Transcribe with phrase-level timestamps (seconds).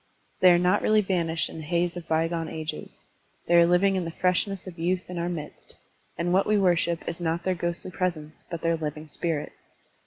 [0.39, 3.03] They are not really vanished in the haze of bygone ages;
[3.45, 5.75] they are living in the freshness of youth in our midst,
[6.17, 9.51] and what we worship is not their ghostly presence but their living spirit.